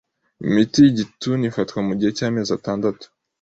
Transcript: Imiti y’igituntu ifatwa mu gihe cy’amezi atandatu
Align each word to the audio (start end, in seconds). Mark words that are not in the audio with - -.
Imiti 0.47 0.77
y’igituntu 0.81 1.43
ifatwa 1.49 1.79
mu 1.87 1.93
gihe 1.99 2.11
cy’amezi 2.17 2.51
atandatu 2.57 3.05